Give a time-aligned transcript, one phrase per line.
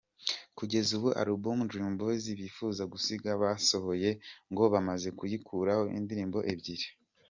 [0.57, 4.09] Kugeza ubu ‘album’ Dream Boyz bifuza gusiga basohoye
[4.51, 6.87] ngo bamaze kuyikoraho indirimbo ebyiri.